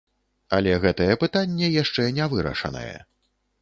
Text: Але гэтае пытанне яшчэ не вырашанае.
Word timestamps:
Але 0.57 0.71
гэтае 0.85 1.11
пытанне 1.25 1.71
яшчэ 1.83 2.09
не 2.19 2.31
вырашанае. 2.35 2.93